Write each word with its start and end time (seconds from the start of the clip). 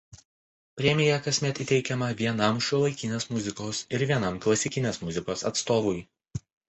Premija 0.79 1.17
kasmet 1.27 1.59
įteikiama 1.65 2.07
vienam 2.21 2.61
šiuolaikinės 2.67 3.29
muzikos 3.35 3.83
ir 3.99 4.07
vienam 4.13 4.41
klasikinės 4.47 4.99
muzikos 5.07 5.45
atstovui. 5.51 6.01